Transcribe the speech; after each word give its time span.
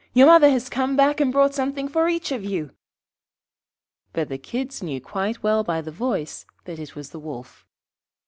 Your 0.15 0.25
mother 0.25 0.49
has 0.49 0.67
come 0.67 0.95
back 0.95 1.21
and 1.21 1.31
brought 1.31 1.53
something 1.53 1.87
for 1.87 2.09
each 2.09 2.31
of 2.31 2.43
you.' 2.43 2.71
But 4.13 4.29
the 4.29 4.39
Kids 4.39 4.81
knew 4.81 4.99
quite 4.99 5.43
well 5.43 5.63
by 5.63 5.79
the 5.81 5.91
voice 5.91 6.43
that 6.65 6.79
it 6.79 6.95
was 6.95 7.11
the 7.11 7.19
Wolf. 7.19 7.67